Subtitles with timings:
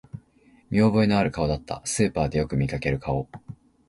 [0.71, 3.29] 見覚えのある顔だった、スーパーでよく見かける顔